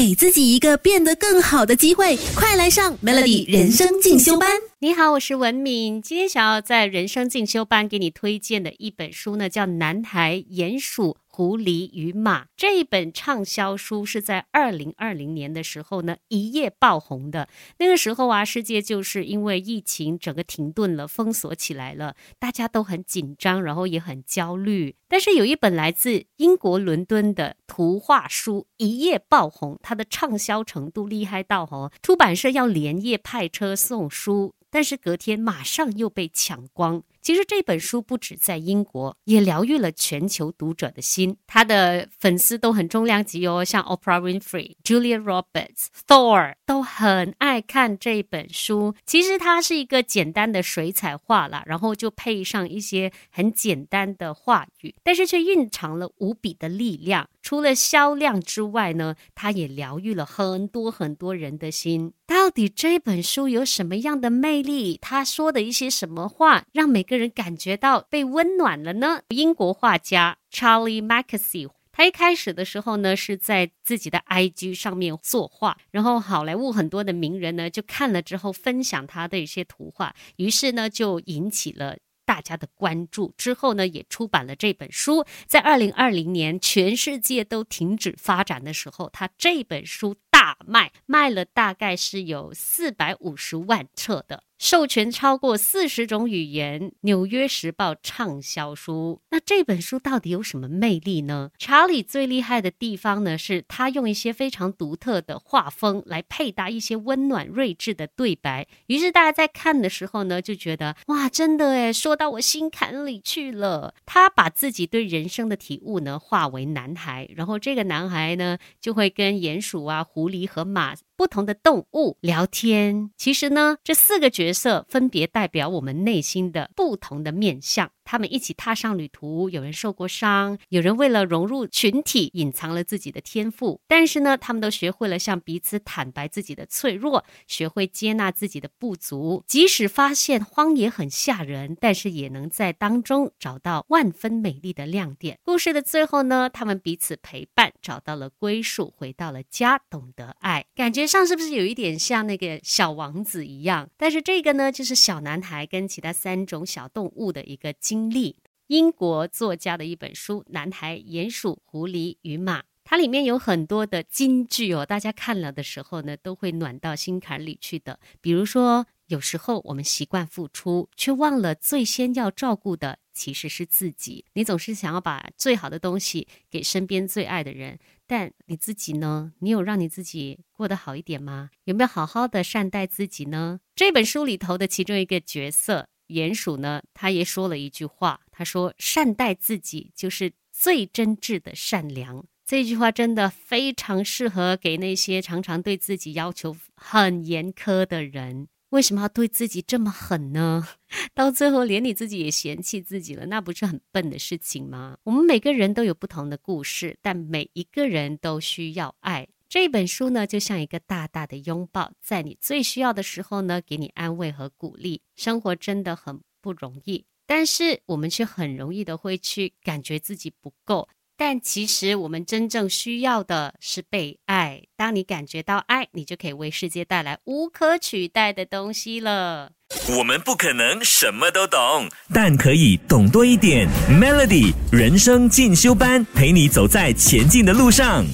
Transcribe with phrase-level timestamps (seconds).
[0.00, 4.48] 给自己一个变得更好的机会，快来上 Melody 人生进修班。
[4.78, 6.00] 你好，我是文敏。
[6.00, 12.44] 今天想要在人生进修班给你推荐的一本书呢，叫《南台、鼹鼠、狐狸与马》。
[12.56, 17.48] 这一本畅销书是在二零二零年的时候呢，一夜爆红的。
[17.78, 24.96] 那个时候啊，世界就是因为疫情整个停顿了，封锁起来了，大家都很紧张，然后也很焦虑。
[25.08, 34.52] 但是有一本来自英国伦敦的图画书一夜爆红，它的畅销程度厉害到哦，出版社要连夜派车送书。
[34.72, 37.02] 但是隔天马上又被抢光。
[37.22, 41.36] 其实这本书不止在英国，也疗愈了全球读者的心。
[41.46, 48.94] 他的粉丝都很重量级哦，像 Oprah Winfrey、Julia Roberts、Thor 都很爱看这本书。
[49.04, 57.28] 其实它是一个简单的水彩画啦，然后就配上一些很简单的话语，但是却蕴藏了无比的力量。
[57.42, 62.12] 除了销量之外呢，它也疗愈了很多很多人的心。
[62.26, 64.98] 到底这本书有什么样的魅力？
[65.02, 69.22] 他说的一些什么话，让每个人感觉到被温暖了呢？
[69.30, 81.96] 英国画家 Charlie Mackesy，他一开始的时候呢，是在自己的 IG 上面作画，然后好莱坞很多的名人呢就看了之后分享他的一些图画，于是呢就引起了。
[82.24, 85.26] 大家的关注之后呢，也出版了这本书。
[85.48, 94.44] 在二零二零年，全世界都停止发展的时候，他这本书大卖，卖了大概是有四百五十万册的。
[94.60, 99.22] 授权超过四十种语言，《纽约时报》畅销书。
[99.30, 101.50] 那这本书到底有什么魅力呢？
[101.56, 108.66] 查理最厉害的地方呢，是他用一些非常独特的画风来配搭一些温暖睿智的对白。
[108.88, 113.94] 于是大家在看的时候呢，就觉得哇，真的诶，说到我心坎里去了。
[114.04, 120.94] 他把自己对人生的体悟呢，化为男孩，然后这个男孩呢，就会跟鼹鼠啊、狐狸和马。
[121.20, 127.90] 不同的动物聊天，其实呢，这四个角色分别代表我们内心的不同的面相。
[128.10, 139.44] 他们一起踏上旅途，有人受过伤，有人为了融入群体隐藏了自己的天赋，但是呢，他们都学会了向彼此坦白自己的脆弱，学会接纳自己的不足。
[139.46, 145.38] 即使发现荒野很吓人，但是也能在当中找到万分美丽的亮点。
[145.44, 150.66] 故事的最后呢，他们彼此陪伴，找到了归属，回到了家，懂得爱。
[150.74, 153.88] 感觉上是不是有一点像那个小王子一样？
[153.96, 157.99] 但是这个呢，就是小男孩跟其他三种小动物的一个经。
[158.00, 158.36] 经历
[158.68, 168.00] 英国作家的一本书《男孩、鼹鼠、狐狸与马》，它里面有很多的金句哦，大家看了的时候呢，都会暖到心坎里去的。
[168.22, 174.24] 比如说，有时候我们习惯付出，却忘了最先要照顾的其实是自己。
[174.32, 179.34] 你总是想要把最好的东西给身边最爱的人，但你自己呢？
[179.40, 181.50] 你有让你自己过得好一点吗？
[181.64, 183.60] 有没有好好的善待自己呢？
[183.74, 185.88] 这本书里头的其中一个角色。
[186.10, 198.48] 鼹鼠呢，他也说了一句话，他说：“善待自己就是最真挚的善良。”这句话真的非常适合给那些常常对自己要求很严苛的人。
[198.70, 200.66] 为什么要对自己这么狠呢？
[201.14, 204.96] 到最后连你自己也嫌弃自己了，那不是很笨的事情吗？
[205.04, 209.28] 我们每个人都有不同的故事，但每一个人都需要爱。
[209.50, 215.02] 这本书呢，就像一个大大的拥抱，在你最需要的时候呢，给你安慰和鼓励。
[215.16, 220.88] 生活真的很不容易，但是我们却很容易的会去感觉自己不够。
[221.16, 224.62] 但其实我们真正需要的是被爱。
[224.76, 229.50] 当你感觉到爱，你就可以为世界带来无可取代的东西了。
[229.98, 233.68] 我们不可能什么都懂，但可以懂多一点。
[233.90, 238.06] Melody 人生进修班，陪你走在前进的路上。